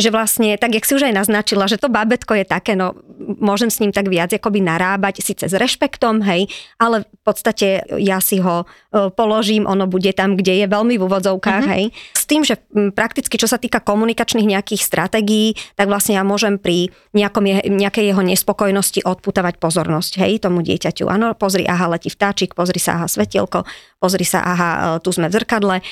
[0.00, 2.96] že vlastne, tak jak si už aj naznačila, že to babetko je také, no
[3.36, 6.48] môžem s ním tak viac akoby narábať, síce s rešpektom, hej,
[6.80, 11.04] ale v podstate ja si ho e, položím, ono bude tam, kde je veľmi v
[11.04, 11.74] úvodzovkách, uh-huh.
[11.76, 11.84] hej.
[12.16, 12.56] S tým, že
[12.96, 16.79] prakticky čo sa týka komunikačných nejakých stratégií, tak vlastne ja môžem pri
[17.12, 21.10] nejakom je, nejakej jeho nespokojnosti odputávať pozornosť, hej, tomu dieťaťu.
[21.10, 23.66] Áno, pozri, aha, letí vtáčik, pozri sa, aha, svetielko,
[23.98, 25.76] pozri sa, aha, e, tu sme v zrkadle.
[25.80, 25.82] E,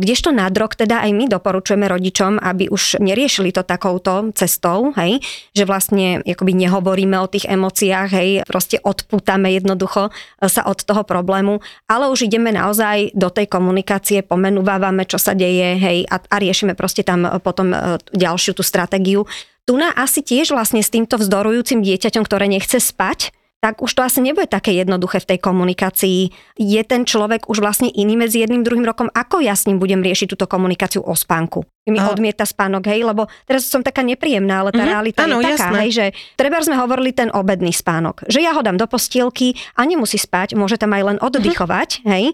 [0.00, 5.20] kdežto nad rok teda aj my doporučujeme rodičom, aby už neriešili to takouto cestou, hej,
[5.52, 11.04] že vlastne akoby nehovoríme o tých emóciách, hej, proste odputame jednoducho e, sa od toho
[11.04, 16.36] problému, ale už ideme naozaj do tej komunikácie, pomenúvávame, čo sa deje, hej, a, a
[16.40, 17.76] riešime proste tam potom
[18.12, 19.28] ďalšiu tú stratégiu.
[19.62, 23.30] Tu na asi tiež vlastne s týmto vzdorujúcim dieťaťom, ktoré nechce spať,
[23.62, 26.34] tak už to asi nebude také jednoduché v tej komunikácii.
[26.58, 29.06] Je ten človek už vlastne iný medzi jedným druhým rokom?
[29.14, 31.62] Ako ja s ním budem riešiť túto komunikáciu o spánku?
[31.86, 32.10] Mi a...
[32.10, 35.54] odmieta spánok, hej, lebo teraz som taká nepríjemná, ale tá mm-hmm, realita áno, je taká,
[35.54, 35.78] jasné.
[35.78, 39.86] hej, že treba sme hovorili ten obedný spánok, že ja ho dám do postielky a
[39.86, 41.26] nemusí spať, môže tam aj len mhm.
[41.30, 42.10] oddychovať, mm-hmm.
[42.18, 42.24] hej,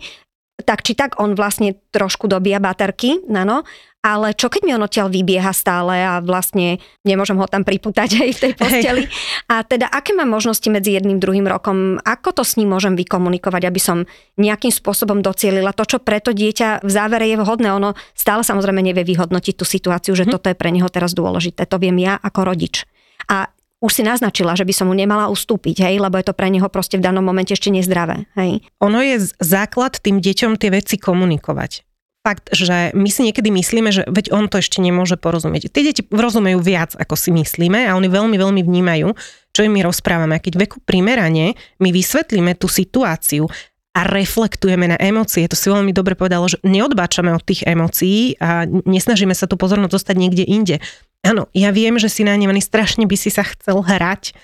[0.65, 3.63] tak či tak on vlastne trošku dobíja baterky, no,
[3.99, 8.31] ale čo keď mi on odtiaľ vybieha stále a vlastne nemôžem ho tam priputať aj
[8.31, 9.03] v tej posteli.
[9.05, 9.13] Hej.
[9.51, 13.63] A teda aké mám možnosti medzi jedným druhým rokom, ako to s ním môžem vykomunikovať,
[13.67, 14.07] aby som
[14.39, 17.75] nejakým spôsobom docielila to, čo preto dieťa v závere je vhodné.
[17.75, 20.31] Ono stále samozrejme nevie vyhodnotiť tú situáciu, že hm.
[20.31, 21.67] toto je pre neho teraz dôležité.
[21.67, 22.87] To viem ja ako rodič.
[23.27, 26.51] A už si naznačila, že by som mu nemala ustúpiť, hej, lebo je to pre
[26.51, 28.27] neho proste v danom momente ešte nezdravé.
[28.35, 28.67] Hej.
[28.83, 31.88] Ono je základ tým deťom tie veci komunikovať
[32.29, 35.73] fakt, že my si niekedy myslíme, že veď on to ešte nemôže porozumieť.
[35.73, 39.17] Tie deti rozumejú viac, ako si myslíme a oni veľmi, veľmi vnímajú,
[39.57, 40.37] čo im my rozprávame.
[40.37, 43.49] A keď veku primerane my vysvetlíme tú situáciu
[43.97, 45.49] a reflektujeme na emócie.
[45.49, 49.91] To si veľmi dobre povedalo, že neodbáčame od tých emócií a nesnažíme sa tú pozornosť
[49.91, 50.77] dostať niekde inde.
[51.25, 54.37] Áno, ja viem, že si nahnevaný, strašne by si sa chcel hrať,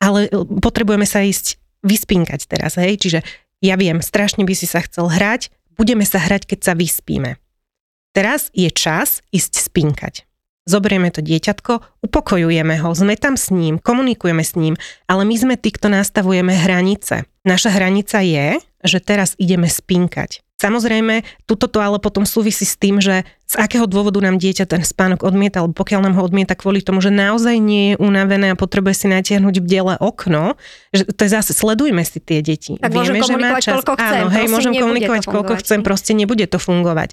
[0.00, 0.30] ale
[0.62, 2.96] potrebujeme sa ísť vyspinkať teraz, hej?
[2.96, 3.20] Čiže
[3.60, 7.40] ja viem, strašne by si sa chcel hrať, budeme sa hrať, keď sa vyspíme.
[8.14, 10.14] Teraz je čas ísť spinkať.
[10.64, 15.54] Zoberieme to dieťatko, upokojujeme ho, sme tam s ním, komunikujeme s ním, ale my sme
[15.60, 17.28] tí, kto nastavujeme hranice.
[17.44, 20.43] Naša hranica je, že teraz ideme spinkať.
[20.64, 24.80] Samozrejme, tuto to ale potom súvisí s tým, že z akého dôvodu nám dieťa ten
[24.80, 28.56] spánok odmieta, alebo pokiaľ nám ho odmieta kvôli tomu, že naozaj nie je unavené a
[28.56, 30.56] potrebuje si natiahnuť v diele okno,
[30.96, 32.80] že to je zase, sledujme si tie deti.
[32.80, 33.76] Tak Vieme, že má čas.
[33.76, 37.12] Koľko chcem, Áno, hej, môžem komunikovať, koľko chcem, proste nebude to fungovať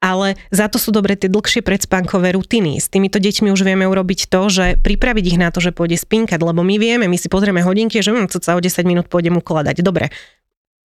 [0.00, 2.80] ale za to sú dobre tie dlhšie predspánkové rutiny.
[2.80, 6.40] S týmito deťmi už vieme urobiť to, že pripraviť ich na to, že pôjde spinkať,
[6.40, 9.84] lebo my vieme, my si pozrieme hodinky, že hm, sa o 10 minút pôjdem ukladať.
[9.84, 10.08] Dobre,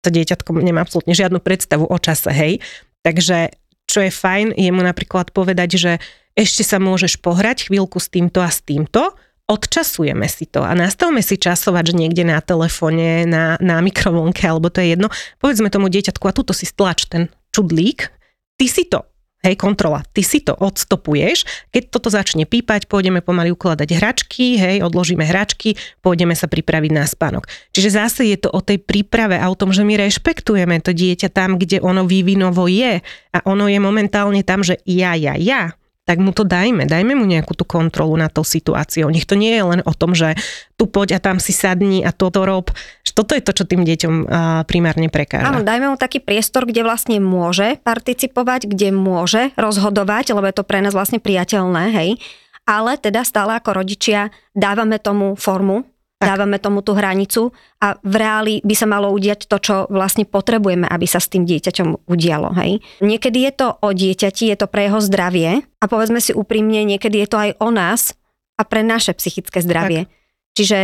[0.08, 2.64] to dieťatko nemá absolútne žiadnu predstavu o čase, hej.
[3.04, 3.52] Takže
[3.88, 5.92] čo je fajn, je mu napríklad povedať, že
[6.40, 9.12] ešte sa môžeš pohrať chvíľku s týmto a s týmto,
[9.48, 14.84] odčasujeme si to a nastavme si časovať, niekde na telefóne, na, na mikrovlnke, alebo to
[14.84, 15.08] je jedno.
[15.40, 18.12] Povedzme tomu dieťatku, a tuto si stlač ten čudlík,
[18.60, 19.08] ty si to,
[19.48, 24.84] hej, kontrola, ty si to odstopuješ, keď toto začne pípať, pôjdeme pomaly ukladať hračky, hej,
[24.84, 27.48] odložíme hračky, pôjdeme sa pripraviť na spánok.
[27.72, 31.32] Čiže zase je to o tej príprave a o tom, že my rešpektujeme to dieťa
[31.32, 33.00] tam, kde ono vývinovo je.
[33.32, 35.72] A ono je momentálne tam, že ja, ja, ja,
[36.08, 39.12] tak mu to dajme, dajme mu nejakú tú kontrolu nad tou situáciou.
[39.12, 40.40] Nech to nie je len o tom, že
[40.80, 42.72] tu poď a tam si sadni a toto rob.
[43.12, 44.30] Toto je to, čo tým deťom
[44.70, 45.52] primárne prekáža.
[45.52, 50.64] Áno, dajme mu taký priestor, kde vlastne môže participovať, kde môže rozhodovať, lebo je to
[50.64, 52.22] pre nás vlastne priateľné, hej.
[52.64, 55.84] Ale teda stále ako rodičia dávame tomu formu,
[56.18, 56.34] tak.
[56.34, 60.90] Dávame tomu tú hranicu a v reáli by sa malo udiať to, čo vlastne potrebujeme,
[60.90, 62.58] aby sa s tým dieťaťom udialo.
[62.58, 62.82] Hej?
[63.06, 67.22] Niekedy je to o dieťati, je to pre jeho zdravie a povedzme si úprimne, niekedy
[67.22, 68.18] je to aj o nás
[68.58, 70.10] a pre naše psychické zdravie.
[70.10, 70.14] Tak.
[70.58, 70.80] Čiže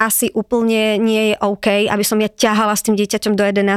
[0.00, 3.68] asi úplne nie je OK, aby som ja ťahala s tým dieťaťom do 11.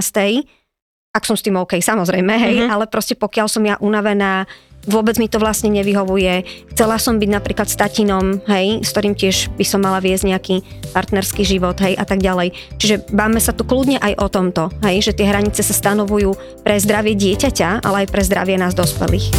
[1.12, 2.72] Ak som s tým OK, samozrejme, hej, mm-hmm.
[2.72, 4.48] ale proste pokiaľ som ja unavená,
[4.88, 6.44] vôbec mi to vlastne nevyhovuje.
[6.76, 10.56] Chcela som byť napríklad s tatinom, hej, s ktorým tiež by som mala viesť nejaký
[10.92, 12.54] partnerský život, hej, a tak ďalej.
[12.80, 16.80] Čiže báme sa tu kľudne aj o tomto, hej, že tie hranice sa stanovujú pre
[16.80, 19.32] zdravie dieťaťa, ale aj pre zdravie nás dospelých.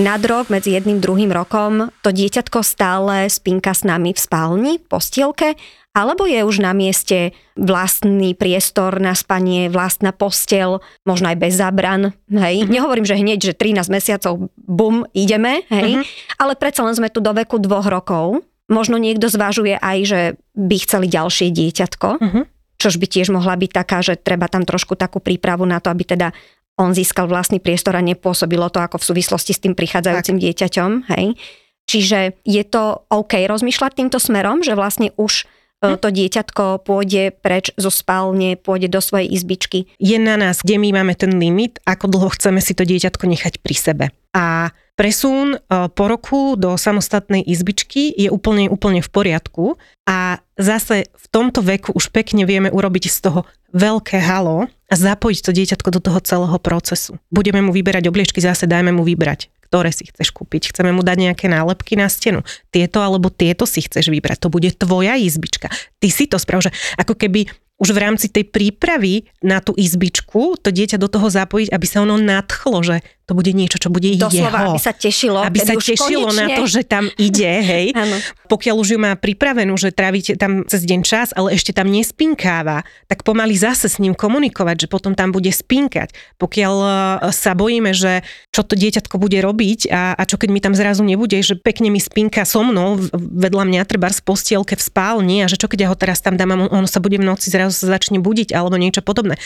[0.00, 4.84] Nad rok, medzi jedným druhým rokom, to dieťatko stále spinka s nami v spálni, v
[4.88, 5.54] postielke,
[5.90, 12.14] alebo je už na mieste vlastný priestor na spanie, vlastná postel, možno aj bez zabran,
[12.30, 12.62] hej.
[12.62, 12.72] Mm-hmm.
[12.72, 16.38] Nehovorím, že hneď, že 13 mesiacov, bum, ideme, hej, mm-hmm.
[16.38, 18.40] ale predsa len sme tu do veku dvoch rokov.
[18.70, 20.20] Možno niekto zvažuje aj, že
[20.54, 22.44] by chceli ďalšie dieťatko, mm-hmm
[22.80, 26.16] čož by tiež mohla byť taká, že treba tam trošku takú prípravu na to, aby
[26.16, 26.32] teda
[26.80, 30.42] on získal vlastný priestor a nepôsobilo to ako v súvislosti s tým prichádzajúcim tak.
[30.48, 30.90] dieťaťom.
[31.12, 31.36] Hej.
[31.84, 35.44] Čiže je to OK rozmýšľať týmto smerom, že vlastne už e,
[35.84, 35.96] hm.
[36.00, 39.92] to dieťatko pôjde preč zo spálne, pôjde do svojej izbičky.
[40.00, 43.60] Je na nás, kde my máme ten limit, ako dlho chceme si to dieťatko nechať
[43.60, 44.04] pri sebe.
[44.32, 51.10] A presun e, po roku do samostatnej izbičky je úplne, úplne v poriadku a zase
[51.10, 53.40] v tomto veku už pekne vieme urobiť z toho
[53.74, 57.16] veľké halo a zapojiť to dieťatko do toho celého procesu.
[57.30, 60.74] Budeme mu vyberať obliečky, zase dajme mu vybrať ktoré si chceš kúpiť.
[60.74, 62.42] Chceme mu dať nejaké nálepky na stenu.
[62.74, 64.42] Tieto alebo tieto si chceš vybrať.
[64.42, 65.70] To bude tvoja izbička.
[66.02, 67.46] Ty si to sprav, že ako keby
[67.80, 72.04] už v rámci tej prípravy na tú izbičku to dieťa do toho zapojiť, aby sa
[72.04, 73.00] ono nadchlo, že
[73.30, 74.74] to bude niečo, čo bude Doslova, jeho.
[74.74, 75.38] aby sa tešilo.
[75.38, 76.42] Aby sa tešilo konečne...
[76.42, 77.94] na to, že tam ide, hej.
[78.52, 82.82] Pokiaľ už ju má pripravenú, že trávite tam cez deň čas, ale ešte tam nespinkáva,
[83.06, 86.10] tak pomaly zase s ním komunikovať, že potom tam bude spinkať.
[86.42, 86.90] Pokiaľ e,
[87.30, 91.06] sa bojíme, že čo to dieťatko bude robiť a, a čo keď mi tam zrazu
[91.06, 95.46] nebude, že pekne mi spinka so mnou vedľa mňa treba z postielke v spálni a
[95.46, 97.78] že čo keď ja ho teraz tam dám a on sa bude v noci zrazu
[97.78, 99.38] sa začne budiť alebo niečo podobné.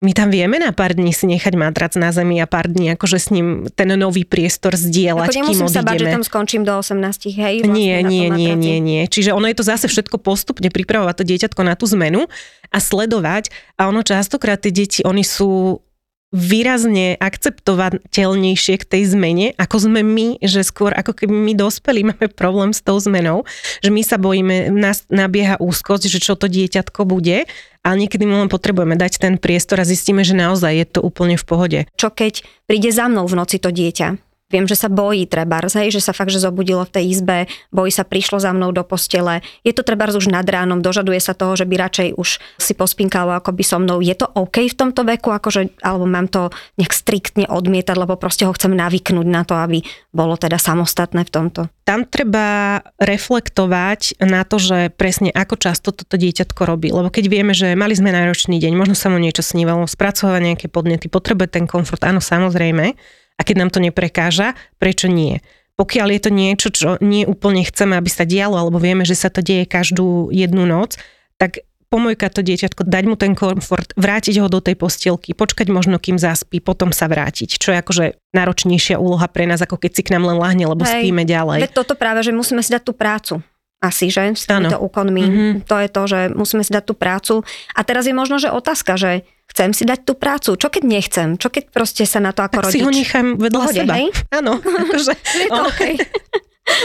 [0.00, 3.20] My tam vieme na pár dní si nechať matrac na zemi a pár dní akože
[3.20, 7.28] s ním ten nový priestor zdieľať, Ako kým sa bať, že tam skončím do 18,
[7.36, 7.54] hej?
[7.60, 9.02] Vlastne nie, nie, nie, nie, nie.
[9.04, 12.32] Čiže ono je to zase všetko postupne pripravovať to dieťatko na tú zmenu
[12.72, 13.52] a sledovať.
[13.76, 15.84] A ono častokrát tie deti, oni sú
[16.30, 22.30] výrazne akceptovateľnejšie k tej zmene, ako sme my, že skôr ako keby my dospelí máme
[22.30, 23.42] problém s tou zmenou,
[23.82, 28.44] že my sa bojíme, nás nabieha úzkosť, že čo to dieťatko bude, ale niekedy my
[28.46, 31.78] len potrebujeme dať ten priestor a zistíme, že naozaj je to úplne v pohode.
[31.96, 34.29] Čo keď príde za mnou v noci to dieťa?
[34.50, 37.94] Viem, že sa bojí treba, hej, že sa fakt, že zobudilo v tej izbe, bojí
[37.94, 39.46] sa, prišlo za mnou do postele.
[39.62, 43.30] Je to treba už nad ránom, dožaduje sa toho, že by radšej už si pospinkalo
[43.38, 44.02] ako by so mnou.
[44.02, 48.42] Je to OK v tomto veku, akože, alebo mám to nejak striktne odmietať, lebo proste
[48.44, 51.60] ho chcem navyknúť na to, aby bolo teda samostatné v tomto.
[51.86, 56.90] Tam treba reflektovať na to, že presne ako často toto dieťatko robí.
[56.90, 60.66] Lebo keď vieme, že mali sme náročný deň, možno sa mu niečo snívalo, spracovať nejaké
[60.66, 62.98] podnety, potrebuje ten komfort, áno, samozrejme
[63.40, 65.40] a keď nám to neprekáža, prečo nie?
[65.80, 69.32] Pokiaľ je to niečo, čo nie úplne chceme, aby sa dialo, alebo vieme, že sa
[69.32, 71.00] to deje každú jednu noc,
[71.40, 75.96] tak pomojka to dieťatko, dať mu ten komfort, vrátiť ho do tej postielky, počkať možno,
[75.98, 77.56] kým zaspí, potom sa vrátiť.
[77.56, 78.04] Čo je akože
[78.36, 81.66] náročnejšia úloha pre nás, ako keď si k nám len lahne, lebo Hej, spíme ďalej.
[81.66, 83.42] Veď toto práve, že musíme si dať tú prácu
[83.80, 84.36] asi, že?
[84.36, 85.24] S týmito úkonmi.
[85.24, 85.52] Mm-hmm.
[85.64, 87.34] To je to, že musíme si dať tú prácu.
[87.72, 90.54] A teraz je možno, že otázka, že chcem si dať tú prácu.
[90.54, 91.28] Čo keď nechcem?
[91.40, 92.76] Čo keď proste sa na to ako tak rodič...
[92.76, 93.94] si ho nechám vedľa Pohode, seba.
[93.96, 94.06] Hej?
[94.30, 94.52] Áno.
[94.84, 95.94] Akože, je to okay.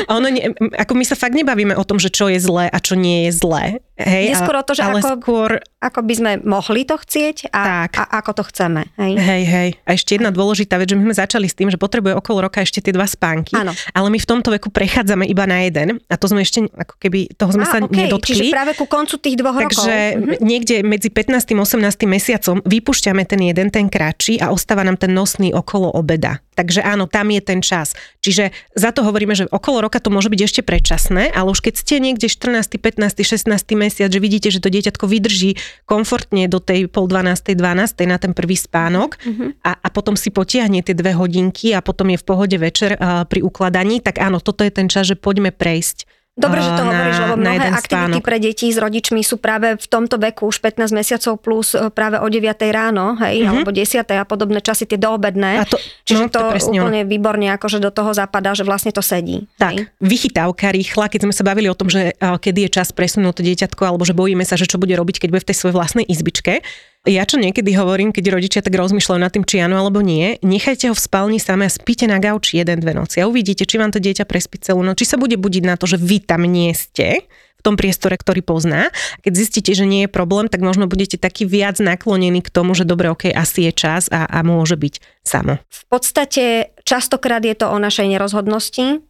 [0.10, 0.50] A ono, nie,
[0.82, 3.32] ako my sa fakt nebavíme o tom, že čo je zlé a čo nie je
[3.38, 3.86] zlé.
[3.96, 5.50] Hej, je skôr o to, že ale ako, skôr...
[5.80, 7.92] ako by sme mohli to chcieť a, tak.
[7.96, 8.84] a ako to chceme.
[9.00, 9.14] Hej?
[9.16, 9.70] hej, hej.
[9.88, 12.60] A ešte jedna dôležitá vec, že my sme začali s tým, že potrebuje okolo roka
[12.60, 13.72] ešte tie dva spánky, Áno.
[13.72, 17.40] ale my v tomto veku prechádzame iba na jeden a to sme ešte, ako keby,
[17.40, 18.12] toho sme a, sa okay.
[18.12, 18.36] nedotkli.
[18.36, 19.88] Čiže práve ku koncu tých dvoch Takže rokov.
[19.88, 20.36] Takže mhm.
[20.44, 21.56] niekde medzi 15.
[21.56, 22.04] a 18.
[22.04, 26.44] mesiacom vypúšťame ten jeden, ten kratší a ostáva nám ten nosný okolo obeda.
[26.56, 27.94] Takže áno, tam je ten čas.
[28.24, 31.74] Čiže za to hovoríme, že okolo roka to môže byť ešte predčasné, ale už keď
[31.84, 33.76] ste niekde 14., 15., 16.
[33.86, 35.54] mesiac, že vidíte, že to dieťatko vydrží
[35.86, 37.54] komfortne do tej pol 12.
[37.54, 38.10] 12.
[38.10, 39.50] na ten prvý spánok mm-hmm.
[39.62, 43.30] a, a potom si potiahne tie dve hodinky a potom je v pohode večer uh,
[43.30, 46.05] pri ukladaní, tak áno, toto je ten čas, že poďme prejsť
[46.36, 48.28] Dobre, že to hovoríš, lebo mnohé aktivity spánok.
[48.28, 52.20] pre deti s rodičmi sú práve v tomto veku už 15 mesiacov plus e, práve
[52.20, 52.44] o 9
[52.76, 53.64] ráno, hej, mm-hmm.
[53.64, 55.64] alebo 10 a podobné časy, tie doobedné.
[55.64, 59.00] A to, Čiže no, to, to úplne výborne akože do toho zapadá, že vlastne to
[59.00, 59.48] sedí.
[59.56, 59.88] Tak, hej.
[60.04, 63.82] vychytávka rýchla, keď sme sa bavili o tom, že kedy je čas presunúť to dieťatko,
[63.88, 66.60] alebo že bojíme sa, že čo bude robiť, keď bude v tej svojej vlastnej izbičke
[67.06, 70.90] ja čo niekedy hovorím, keď rodičia tak rozmýšľajú nad tým, či áno alebo nie, nechajte
[70.90, 73.94] ho v spálni samé a spíte na gauči jeden, dve noci a uvidíte, či vám
[73.94, 76.74] to dieťa prespí celú noc, či sa bude budiť na to, že vy tam nie
[76.74, 78.90] ste v tom priestore, ktorý pozná.
[79.26, 82.86] Keď zistíte, že nie je problém, tak možno budete taký viac naklonení k tomu, že
[82.86, 85.62] dobre, ok, asi je čas a, a môže byť samo.
[85.70, 89.02] V podstate častokrát je to o našej nerozhodnosti,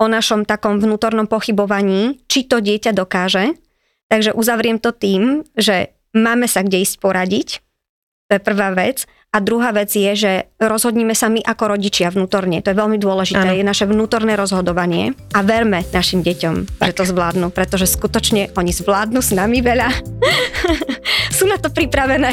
[0.00, 3.56] o našom takom vnútornom pochybovaní, či to dieťa dokáže.
[4.12, 7.48] Takže uzavriem to tým, že máme sa kde ísť poradiť,
[8.32, 9.04] to je prvá vec.
[9.32, 12.60] A druhá vec je, že rozhodníme sa my ako rodičia vnútorne.
[12.60, 13.48] To je veľmi dôležité.
[13.48, 13.56] Ano.
[13.56, 15.16] Je naše vnútorné rozhodovanie.
[15.32, 16.92] A verme našim deťom, tak.
[16.92, 19.88] že to zvládnu, pretože skutočne oni zvládnu s nami veľa.
[21.36, 22.32] Sú na to pripravené.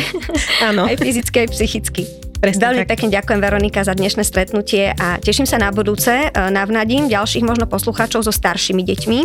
[0.63, 0.87] Áno.
[0.87, 2.28] Aj fyzicky, aj psychicky.
[2.39, 2.95] Presne Veľmi tak.
[2.95, 6.08] pekne ďakujem Veronika za dnešné stretnutie a teším sa na budúce.
[6.08, 9.19] E, navnadím ďalších možno poslucháčov so staršími deťmi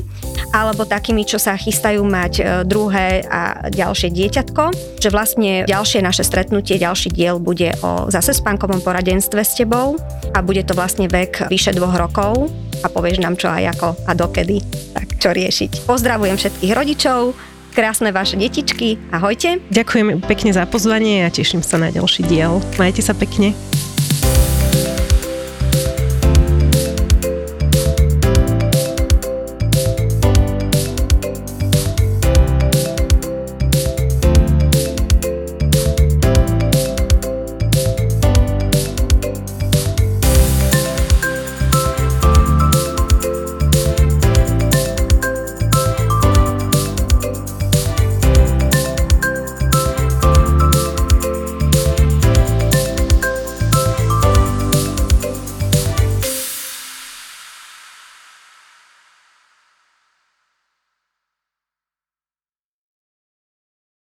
[0.51, 4.63] alebo takými, čo sa chystajú mať e, druhé a ďalšie dieťatko.
[4.99, 9.95] Že vlastne ďalšie naše stretnutie, ďalší diel bude o zase spánkovom poradenstve s tebou
[10.35, 12.51] a bude to vlastne vek vyše dvoch rokov
[12.83, 14.59] a povieš nám čo aj ako a dokedy,
[14.91, 15.87] tak čo riešiť.
[15.87, 18.97] Pozdravujem všetkých rodičov, krásne vaše detičky.
[19.11, 19.59] Ahojte.
[19.75, 22.63] Ďakujem pekne za pozvanie a teším sa na ďalší diel.
[22.79, 23.53] Majte sa pekne.